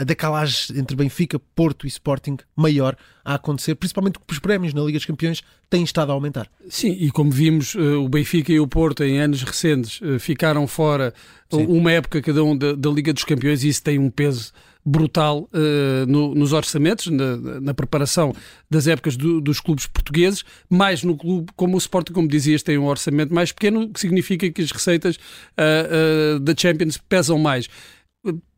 a 0.00 0.04
decalagem 0.04 0.78
entre 0.78 0.96
Benfica, 0.96 1.38
Porto 1.38 1.86
e 1.86 1.88
Sporting 1.88 2.38
maior 2.56 2.96
a 3.22 3.34
acontecer, 3.34 3.74
principalmente 3.74 4.18
porque 4.18 4.32
os 4.32 4.38
prémios 4.38 4.72
na 4.72 4.80
Liga 4.80 4.98
dos 4.98 5.04
Campeões 5.04 5.42
têm 5.68 5.84
estado 5.84 6.10
a 6.10 6.14
aumentar. 6.14 6.48
Sim, 6.66 6.96
e 6.98 7.10
como 7.10 7.30
vimos, 7.30 7.74
eh, 7.74 7.78
o 7.78 8.08
Benfica 8.08 8.50
e 8.50 8.58
o 8.58 8.66
Porto 8.66 9.04
em 9.04 9.20
anos 9.20 9.42
recentes 9.42 10.00
eh, 10.02 10.18
ficaram 10.18 10.66
fora 10.66 11.12
Sim. 11.50 11.66
uma 11.66 11.92
época 11.92 12.22
cada 12.22 12.42
um 12.42 12.56
da, 12.56 12.74
da, 12.74 12.88
Liga 12.88 13.12
dos 13.12 13.24
Campeões 13.24 13.62
e 13.64 13.68
isso 13.68 13.82
tem 13.82 13.98
um 13.98 14.08
peso 14.08 14.50
brutal 14.82 15.48
uh, 15.52 16.06
no, 16.06 16.34
nos 16.34 16.54
orçamentos, 16.54 17.08
na, 17.08 17.60
na, 17.60 17.74
preparação 17.74 18.32
das 18.70 18.86
épocas 18.86 19.16
do, 19.16 19.38
dos 19.38 19.60
clubes 19.60 19.86
portugueses, 19.86 20.42
mais 20.70 21.02
no 21.02 21.14
clube 21.14 21.52
como 21.54 21.74
o 21.74 21.78
Sporting, 21.78 22.14
como 22.14 22.26
dizias, 22.26 22.62
tem 22.62 22.78
um 22.78 22.86
orçamento 22.86 23.34
mais 23.34 23.52
pequeno, 23.52 23.82
o 23.82 23.88
que 23.90 24.00
significa 24.00 24.50
que 24.50 24.62
as 24.62 24.70
receitas 24.70 25.16
uh, 25.16 26.36
uh, 26.36 26.40
da 26.40 26.54
Champions 26.56 26.96
pesam 26.96 27.38
mais 27.38 27.68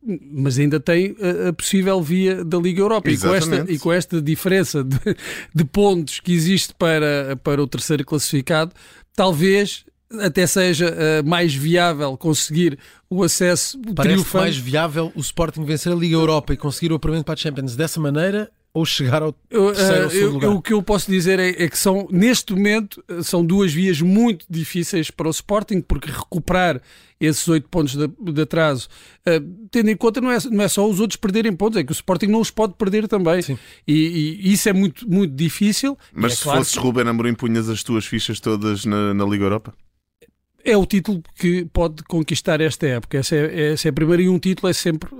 mas 0.02 0.58
ainda 0.58 0.80
tem 0.80 1.14
a, 1.48 1.52
possível 1.52 2.00
via 2.02 2.44
da 2.44 2.58
Liga 2.58 2.80
Europa. 2.80 3.10
E 3.10 3.18
com, 3.18 3.34
esta, 3.34 3.72
e 3.72 3.78
com 3.78 3.92
esta 3.92 4.22
diferença 4.22 4.82
de, 4.82 4.98
de, 5.54 5.64
pontos 5.64 6.20
que 6.20 6.32
existe 6.32 6.74
para, 6.74 7.38
para 7.42 7.62
o 7.62 7.66
terceiro 7.66 8.04
classificado, 8.04 8.72
talvez 9.14 9.84
até 10.20 10.46
seja 10.46 10.90
uh, 10.90 11.28
mais 11.28 11.54
viável 11.54 12.16
conseguir 12.16 12.78
o 13.08 13.22
acesso 13.22 13.80
Parece 13.94 14.36
mais 14.36 14.56
viável 14.56 15.12
o 15.14 15.20
Sporting 15.20 15.64
vencer 15.64 15.92
a 15.92 15.94
Liga 15.94 16.16
Europa 16.16 16.52
e 16.52 16.56
conseguir 16.56 16.92
o 16.92 16.96
apuramento 16.96 17.24
para 17.24 17.34
a 17.34 17.36
Champions 17.36 17.76
dessa 17.76 18.00
maneira 18.00 18.50
ou 18.72 18.84
chegar 18.84 19.22
ao 19.22 19.32
terceiro 19.32 20.04
ou 20.04 20.10
segundo 20.10 20.32
lugar? 20.34 20.50
o 20.50 20.62
que 20.62 20.72
eu 20.72 20.82
posso 20.82 21.10
dizer 21.10 21.38
é, 21.38 21.64
é, 21.64 21.68
que 21.68 21.78
são, 21.78 22.06
neste 22.10 22.52
momento, 22.52 23.02
são 23.22 23.44
duas 23.44 23.72
vias 23.72 24.00
muito 24.00 24.46
difíceis 24.48 25.10
para 25.10 25.26
o 25.26 25.30
Sporting, 25.30 25.80
porque 25.80 26.10
recuperar 26.10 26.80
esses 27.20 27.46
oito 27.48 27.68
pontos 27.68 27.94
de, 27.94 28.08
de 28.08 28.42
atraso, 28.42 28.88
uh, 29.28 29.66
tendo 29.70 29.90
em 29.90 29.96
conta, 29.96 30.20
não 30.20 30.30
é, 30.30 30.38
não 30.50 30.64
é 30.64 30.68
só 30.68 30.88
os 30.88 31.00
outros 31.00 31.16
perderem 31.16 31.52
pontos, 31.52 31.78
é 31.78 31.84
que 31.84 31.92
o 31.92 31.92
Sporting 31.92 32.28
não 32.28 32.40
os 32.40 32.50
pode 32.50 32.74
perder 32.74 33.06
também. 33.08 33.40
E, 33.86 34.38
e, 34.42 34.52
isso 34.52 34.68
é 34.68 34.72
muito, 34.72 35.08
muito 35.08 35.34
difícil. 35.34 35.98
Mas 36.14 36.32
é 36.32 36.36
se 36.36 36.42
claro 36.42 36.58
fosses 36.60 36.74
que... 36.74 36.80
Ruben 36.80 37.06
Amorim, 37.06 37.34
punhas 37.34 37.68
as 37.68 37.82
tuas 37.82 38.06
fichas 38.06 38.40
todas 38.40 38.84
na, 38.86 39.12
na 39.12 39.24
Liga 39.24 39.44
Europa? 39.44 39.74
É 40.64 40.76
o 40.76 40.84
título 40.86 41.22
que 41.36 41.64
pode 41.72 42.02
conquistar 42.04 42.60
esta 42.60 42.86
época. 42.86 43.18
Essa 43.18 43.36
é, 43.36 43.72
essa 43.72 43.88
é 43.88 43.90
a 43.90 43.92
primeira 43.92 44.22
e 44.22 44.28
um 44.28 44.38
título 44.38 44.68
é 44.68 44.72
sempre. 44.72 45.12
Uh, 45.14 45.18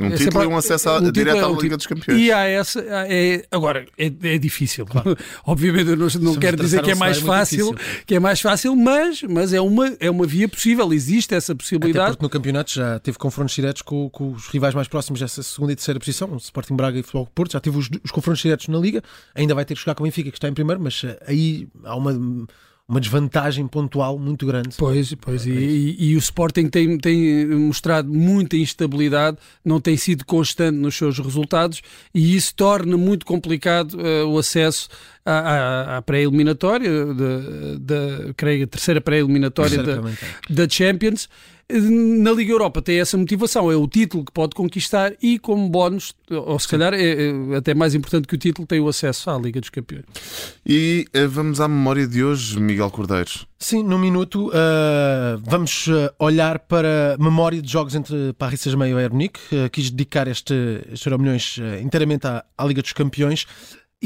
um 0.00 0.06
é 0.06 0.10
título 0.10 0.18
sempre, 0.18 0.42
e 0.42 0.46
um 0.46 0.56
acesso 0.56 0.90
um 0.90 1.10
direto 1.10 1.38
é, 1.38 1.44
à 1.44 1.48
Liga 1.48 1.76
dos 1.76 1.86
Campeões. 1.86 2.20
E 2.20 2.32
há 2.32 2.44
essa. 2.44 2.80
É, 3.08 3.44
agora, 3.50 3.86
é, 3.98 4.06
é 4.22 4.38
difícil. 4.38 4.86
Claro. 4.86 5.16
Obviamente, 5.44 5.90
eu 5.90 5.96
não, 5.96 6.08
não 6.20 6.36
quero 6.36 6.56
dizer 6.56 6.82
que 6.82 6.90
é 6.90 6.94
mais 6.94 7.18
fácil, 7.18 7.74
que 8.04 8.14
é 8.14 8.20
mais 8.20 8.40
fácil, 8.40 8.74
mas, 8.76 9.22
mas 9.22 9.52
é, 9.52 9.60
uma, 9.60 9.96
é 10.00 10.10
uma 10.10 10.26
via 10.26 10.48
possível. 10.48 10.92
Existe 10.92 11.34
essa 11.34 11.54
possibilidade. 11.54 11.98
Até 11.98 12.10
porque 12.12 12.24
no 12.24 12.30
campeonato 12.30 12.72
já 12.72 12.98
teve 12.98 13.18
confrontos 13.18 13.54
diretos 13.54 13.82
com, 13.82 14.08
com 14.10 14.32
os 14.32 14.46
rivais 14.48 14.74
mais 14.74 14.88
próximos 14.88 15.20
dessa 15.20 15.42
segunda 15.42 15.72
e 15.72 15.76
terceira 15.76 15.98
posição, 15.98 16.30
o 16.32 16.36
Sporting 16.36 16.76
Braga 16.76 16.98
e 16.98 17.00
o 17.00 17.04
Futebol 17.04 17.28
Porto. 17.34 17.52
Já 17.52 17.60
teve 17.60 17.76
os, 17.76 17.88
os 18.04 18.10
confrontos 18.10 18.42
diretos 18.42 18.68
na 18.68 18.78
Liga. 18.78 19.02
Ainda 19.34 19.54
vai 19.54 19.64
ter 19.64 19.74
que 19.74 19.80
jogar 19.80 19.94
com 19.94 20.02
o 20.02 20.06
Benfica, 20.06 20.30
que 20.30 20.36
está 20.36 20.48
em 20.48 20.54
primeiro, 20.54 20.80
mas 20.80 21.02
aí 21.26 21.68
há 21.84 21.96
uma 21.96 22.46
uma 22.88 23.00
desvantagem 23.00 23.66
pontual 23.66 24.18
muito 24.18 24.46
grande. 24.46 24.76
Pois, 24.76 25.12
pois, 25.14 25.44
e, 25.44 25.50
e, 25.50 26.10
e, 26.10 26.14
o 26.14 26.18
Sporting 26.18 26.68
tem, 26.68 26.96
tem 26.98 27.46
mostrado 27.46 28.12
muita 28.12 28.56
instabilidade, 28.56 29.38
não 29.64 29.80
tem 29.80 29.96
sido 29.96 30.24
constante 30.24 30.76
nos 30.76 30.94
seus 30.94 31.18
resultados 31.18 31.82
e 32.14 32.36
isso 32.36 32.54
torna 32.54 32.96
muito 32.96 33.26
complicado 33.26 33.94
uh, 33.94 34.28
o 34.28 34.38
acesso 34.38 34.88
à, 35.26 35.38
à, 35.38 35.96
à 35.98 36.02
pré-eliminatória, 36.02 36.90
da, 37.78 38.32
creio, 38.36 38.64
a 38.64 38.66
terceira 38.66 39.00
pré-eliminatória 39.00 39.82
da, 39.82 40.00
da 40.48 40.68
Champions 40.68 41.28
na 41.68 42.30
Liga 42.30 42.52
Europa 42.52 42.80
tem 42.80 43.00
essa 43.00 43.18
motivação, 43.18 43.70
é 43.70 43.76
o 43.76 43.88
título 43.88 44.24
que 44.24 44.30
pode 44.30 44.54
conquistar 44.54 45.12
e 45.20 45.36
como 45.36 45.68
bónus, 45.68 46.14
ou 46.30 46.58
se 46.60 46.68
calhar 46.68 46.94
é, 46.94 47.00
é 47.00 47.56
até 47.56 47.74
mais 47.74 47.92
importante 47.92 48.28
que 48.28 48.36
o 48.36 48.38
título, 48.38 48.66
tem 48.66 48.78
o 48.78 48.88
acesso 48.88 49.28
à 49.30 49.36
Liga 49.36 49.60
dos 49.60 49.70
Campeões. 49.70 50.04
E 50.64 51.06
uh, 51.14 51.28
vamos 51.28 51.60
à 51.60 51.66
memória 51.66 52.06
de 52.06 52.22
hoje, 52.22 52.60
Miguel 52.60 52.88
Cordeiros. 52.90 53.46
Sim, 53.58 53.82
no 53.82 53.98
minuto 53.98 54.48
uh, 54.48 55.40
vamos 55.42 55.88
eh, 55.88 56.12
olhar 56.18 56.58
para 56.58 57.14
a 57.14 57.22
memória 57.22 57.60
de 57.60 57.72
jogos 57.72 57.94
entre 57.94 58.34
Paris 58.34 58.60
Saint-Germain 58.60 58.90
e 58.90 58.94
Bayern 58.94 59.14
Munique. 59.14 59.40
Uh, 59.50 59.70
quis 59.70 59.90
dedicar 59.90 60.28
este, 60.28 60.82
este 60.92 61.08
Euromilhões 61.08 61.56
uh, 61.56 61.82
inteiramente 61.82 62.26
à, 62.26 62.44
à 62.56 62.66
Liga 62.66 62.82
dos 62.82 62.92
Campeões 62.92 63.46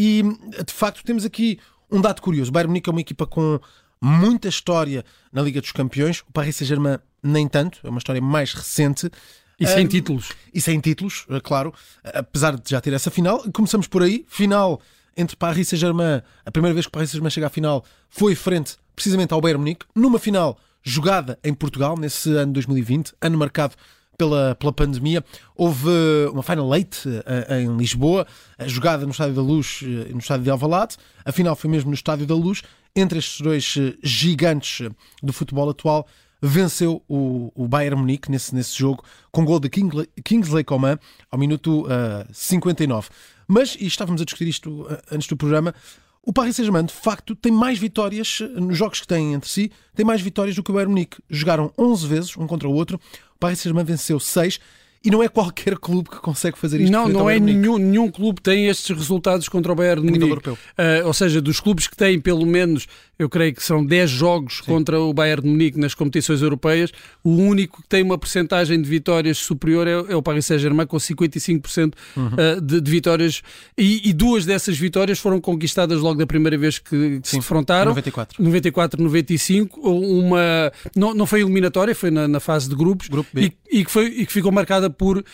e 0.03 0.23
de 0.65 0.73
facto 0.73 1.05
temos 1.05 1.27
aqui 1.27 1.59
um 1.91 2.01
dado 2.01 2.23
curioso. 2.23 2.49
O 2.49 2.53
Bayern 2.53 2.71
Munique 2.71 2.89
é 2.89 2.93
uma 2.93 3.03
equipa 3.03 3.27
com 3.27 3.61
muita 4.01 4.49
história 4.49 5.05
na 5.31 5.43
Liga 5.43 5.61
dos 5.61 5.73
Campeões. 5.73 6.21
O 6.21 6.33
Paris 6.33 6.57
Saint-Germain 6.57 6.97
nem 7.23 7.47
tanto, 7.47 7.81
é 7.85 7.91
uma 7.91 7.99
história 7.99 8.23
mais 8.23 8.55
recente. 8.55 9.11
E 9.59 9.67
sem 9.67 9.85
um, 9.85 9.89
títulos. 9.89 10.31
E 10.55 10.59
sem 10.59 10.81
títulos, 10.81 11.27
é 11.29 11.39
claro, 11.39 11.75
apesar 12.03 12.57
de 12.57 12.71
já 12.71 12.81
ter 12.81 12.95
essa 12.95 13.11
final. 13.11 13.45
Começamos 13.53 13.87
por 13.87 14.03
aí, 14.03 14.25
final 14.27 14.81
entre 15.15 15.37
Paris 15.37 15.69
Saint-Germain, 15.69 16.23
a 16.47 16.51
primeira 16.51 16.73
vez 16.73 16.87
que 16.87 16.89
o 16.89 16.93
Paris 16.93 17.11
Saint-Germain 17.11 17.31
chega 17.31 17.49
à 17.49 17.51
final 17.51 17.85
foi 18.09 18.35
frente 18.35 18.79
precisamente 18.97 19.35
ao 19.35 19.41
Bayern 19.43 19.59
Munique, 19.59 19.85
numa 19.95 20.19
final 20.19 20.59
jogada 20.83 21.39
em 21.45 21.53
Portugal, 21.53 21.95
nesse 21.99 22.35
ano 22.37 22.55
2020, 22.55 23.13
ano 23.21 23.37
marcado 23.37 23.75
pela, 24.21 24.55
pela 24.55 24.71
pandemia. 24.71 25.25
Houve 25.57 25.89
uma 26.31 26.43
Final 26.43 26.69
late 26.69 27.09
uh, 27.09 27.55
em 27.55 27.75
Lisboa, 27.75 28.27
jogada 28.67 29.07
no 29.07 29.13
Estádio 29.13 29.35
da 29.35 29.41
Luz 29.41 29.81
e 29.81 29.87
uh, 29.87 30.13
no 30.13 30.19
Estádio 30.19 30.45
de 30.45 30.51
Alvalade. 30.51 30.97
A 31.25 31.33
final 31.33 31.57
foi 31.57 31.71
mesmo 31.71 31.89
no 31.89 31.95
Estádio 31.95 32.27
da 32.27 32.35
Luz. 32.35 32.63
Entre 32.95 33.19
estes 33.19 33.41
dois 33.41 33.79
gigantes 34.03 34.91
do 35.23 35.33
futebol 35.33 35.71
atual, 35.71 36.07
venceu 36.43 37.03
o, 37.09 37.51
o 37.55 37.67
Bayern 37.67 37.99
Munique 37.99 38.31
nesse, 38.31 38.55
nesse 38.55 38.77
jogo 38.77 39.03
com 39.31 39.45
gol 39.45 39.61
de 39.61 39.71
King, 39.71 40.07
Kingsley 40.23 40.65
Coman 40.65 40.99
ao 41.31 41.39
minuto 41.39 41.87
uh, 41.87 42.27
59. 42.31 43.09
Mas, 43.49 43.75
e 43.81 43.87
estávamos 43.87 44.21
a 44.21 44.25
discutir 44.25 44.49
isto 44.49 44.87
antes 45.11 45.29
do 45.29 45.37
programa, 45.37 45.75
o 46.23 46.33
Paris 46.33 46.57
Saint-Germain, 46.57 46.85
de 46.85 46.93
facto, 46.93 47.35
tem 47.35 47.51
mais 47.51 47.79
vitórias 47.79 48.41
nos 48.55 48.77
jogos 48.77 49.01
que 49.01 49.07
têm 49.07 49.33
entre 49.33 49.49
si, 49.49 49.73
tem 49.95 50.05
mais 50.05 50.21
vitórias 50.21 50.55
do 50.55 50.63
que 50.63 50.71
o 50.71 50.75
Bayern 50.75 50.93
Munique. 50.93 51.17
Jogaram 51.31 51.73
11 51.79 52.07
vezes, 52.07 52.37
um 52.37 52.47
contra 52.47 52.69
o 52.69 52.73
outro. 52.75 53.01
Paris 53.41 53.59
Saint-Germain 53.59 53.85
venceu 53.85 54.21
6 54.21 54.61
e 55.03 55.11
não 55.11 55.23
é 55.23 55.29
qualquer 55.29 55.79
clube 55.79 56.11
que 56.11 56.19
consegue 56.19 56.59
fazer 56.59 56.79
isto. 56.81 56.93
Não, 56.93 57.09
não 57.09 57.29
é 57.29 57.41
nenhum, 57.41 57.79
nenhum 57.79 58.11
clube 58.11 58.41
tem 58.43 58.67
estes 58.69 58.95
resultados 58.95 59.49
contra 59.49 59.73
o 59.73 59.75
Bayern 59.75 60.03
Munique. 60.03 60.51
Uh, 60.51 61.07
ou 61.07 61.15
seja, 61.15 61.41
dos 61.41 61.59
clubes 61.59 61.87
que 61.87 61.97
têm 61.97 62.21
pelo 62.21 62.45
menos, 62.45 62.87
eu 63.21 63.29
creio 63.29 63.55
que 63.55 63.63
são 63.63 63.85
10 63.85 64.11
jogos 64.11 64.57
Sim. 64.57 64.65
contra 64.65 64.99
o 64.99 65.13
Bayern 65.13 65.47
Munique 65.47 65.79
nas 65.79 65.95
competições 65.95 66.41
europeias, 66.41 66.91
o 67.23 67.37
único 67.37 67.83
que 67.83 67.89
tem 67.89 68.03
uma 68.03 68.17
percentagem 68.17 68.81
de 68.81 68.89
vitórias 68.89 69.37
superior 69.37 69.87
é, 69.87 69.93
é 70.13 70.17
o 70.17 70.23
Paris 70.23 70.47
Saint-Germain 70.47 70.87
com 70.87 70.97
55% 70.97 71.93
uhum. 72.17 72.27
uh, 72.29 72.61
de, 72.63 72.81
de, 72.81 72.91
vitórias 72.91 73.43
e, 73.77 74.09
e, 74.09 74.15
duas 74.15 74.47
dessas 74.47 74.79
vitórias 74.79 75.19
foram 75.19 75.39
conquistadas 75.39 76.01
logo 76.01 76.19
da 76.19 76.27
primeira 76.27 76.57
vez 76.57 76.79
que, 76.79 77.21
que 77.21 77.29
Sim, 77.29 77.37
se 77.37 77.37
defrontaram. 77.41 77.91
94. 77.91 78.43
94, 78.43 79.03
95. 79.03 79.81
Uma, 79.81 80.73
não, 80.97 81.13
não 81.13 81.27
foi 81.27 81.43
eliminatória, 81.43 81.95
foi 81.95 82.11
na, 82.11 82.27
na 82.27 82.41
fase 82.41 82.71
de 82.71 82.75
grupos 82.75 83.09
Grupo 83.09 83.39
e, 83.39 83.53
e, 83.71 83.85
que 83.85 83.91
foi, 83.91 84.07
e 84.07 84.25
que 84.25 84.33
ficou 84.33 84.51
marcada 84.51 84.89
por 84.89 85.19
uh, 85.19 85.25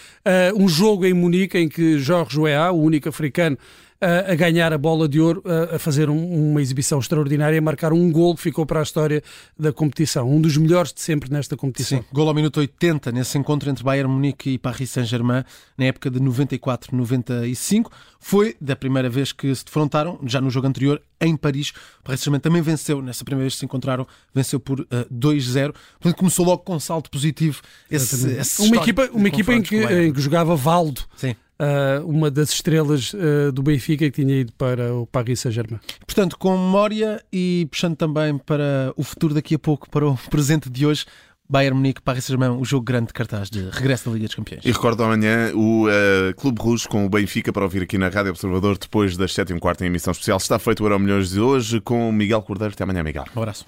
um 0.57 0.69
jogo 0.69 1.07
em 1.07 1.15
Munique 1.15 1.57
em 1.57 1.69
que 1.69 2.01
Jorge 2.01 2.37
Weah, 2.41 2.73
o 2.73 2.83
único 2.83 3.09
africano 3.09 3.57
a 4.01 4.35
ganhar 4.35 4.73
a 4.73 4.79
bola 4.79 5.09
de 5.09 5.21
ouro, 5.21 5.43
a 5.73 5.79
fazer 5.79 6.11
uma 6.11 6.61
exibição 6.61 6.99
extraordinária, 6.99 7.59
a 7.59 7.63
marcar 7.63 7.93
um 7.93 8.11
gol 8.11 8.35
que 8.35 8.43
ficou 8.43 8.67
para 8.67 8.81
a 8.81 8.83
história 8.83 9.23
da 9.59 9.73
competição. 9.73 10.31
Um 10.31 10.41
dos 10.41 10.57
melhores 10.57 10.93
de 10.93 11.01
sempre 11.01 11.31
nesta 11.31 11.57
competição. 11.57 11.99
Sim, 11.99 12.05
gol 12.13 12.29
ao 12.29 12.35
minuto 12.35 12.59
80 12.59 13.13
nesse 13.13 13.39
encontro 13.39 13.71
entre 13.71 13.83
Bayern 13.83 14.13
Munique 14.13 14.51
e 14.51 14.59
Paris 14.59 14.91
Saint-Germain, 14.91 15.45
na 15.79 15.87
época 15.87 16.11
de 16.11 16.21
94-95. 16.21 17.91
Foi 18.21 18.57
da 18.61 18.77
primeira 18.77 19.09
vez 19.09 19.33
que 19.33 19.55
se 19.55 19.65
defrontaram, 19.65 20.19
já 20.25 20.41
no 20.41 20.51
jogo 20.51 20.67
anterior, 20.67 21.01
em 21.21 21.37
Paris. 21.37 21.71
O 22.01 22.05
Paris 22.05 22.21
Saint-Germain 22.21 22.41
também 22.41 22.63
venceu, 22.63 23.01
nessa 23.01 23.25
primeira 23.25 23.45
vez 23.45 23.55
que 23.55 23.61
se 23.61 23.65
encontraram, 23.65 24.07
venceu 24.35 24.61
por 24.61 24.81
uh, 24.81 24.87
2-0. 25.13 25.75
Portanto, 26.01 26.19
começou 26.19 26.45
logo 26.45 26.63
com 26.63 26.75
um 26.75 26.81
salto 26.81 27.11
positivo. 27.11 27.63
Esse, 27.91 28.31
esse 28.33 28.63
uma 28.63 28.77
equipa, 28.77 29.09
uma 29.13 29.29
equipa 29.29 29.55
em 29.55 29.63
que, 29.63 29.77
em 29.77 30.13
que 30.13 30.21
jogava 30.21 30.55
Valdo. 30.55 31.03
Sim 31.17 31.35
uh, 31.61 32.07
uma 32.07 32.31
das 32.31 32.51
estrelas 32.51 33.13
uh, 33.13 33.53
do 33.53 33.63
Benfica 33.63 34.05
que 34.11 34.23
tinha 34.23 34.41
ido 34.41 34.53
para 34.53 34.95
o 34.95 35.07
Paris 35.07 35.41
Saint-Germain. 35.41 35.81
Portanto, 36.07 36.39
com 36.39 36.57
memória 36.57 37.23
e 37.33 37.67
puxando 37.71 37.97
também 37.97 38.39
para 38.39 38.93
o 38.97 39.03
futuro 39.03 39.35
daqui 39.35 39.55
a 39.55 39.59
pouco, 39.59 39.89
para 39.91 40.07
o 40.07 40.17
presente 40.31 40.71
de 40.71 40.87
hoje, 40.87 41.07
Bayern 41.49 41.77
Munique, 41.77 42.03
Paris 42.03 42.25
Saint-Germain, 42.25 42.59
o 42.59 42.65
jogo 42.65 42.85
grande 42.85 43.07
de 43.09 43.13
cartaz 43.13 43.49
de 43.49 43.69
regresso 43.71 44.09
da 44.09 44.15
Liga 44.15 44.27
dos 44.27 44.35
Campeões. 44.35 44.65
E 44.65 44.73
recordo 44.73 45.03
amanhã 45.05 45.53
o 45.55 45.87
uh, 45.87 46.35
Clube 46.37 46.61
Rouge 46.61 46.89
com 46.89 47.07
o 47.07 47.09
Benfica 47.09 47.53
para 47.53 47.63
ouvir 47.63 47.83
aqui 47.83 47.97
na 47.97 48.09
Rádio 48.09 48.31
Observador 48.31 48.77
depois 48.79 49.17
das 49.17 49.33
7 49.33 49.51
e 49.51 49.55
um 49.55 49.59
quarto 49.59 49.83
em 49.85 49.87
emissão 49.87 50.11
especial. 50.11 50.39
Está 50.39 50.59
feito 50.59 50.81
o 50.81 50.87
Euro 50.87 50.99
Milhões 50.99 51.31
de 51.31 51.41
hoje 51.41 51.81
com 51.81 52.09
o 52.09 52.13
Miguel 52.13 52.43
Cordeiro. 52.43 52.75
Até 52.75 52.83
amanhã, 52.83 53.03
Miguel. 53.03 53.25
Um 53.35 53.43
abraço. 53.43 53.65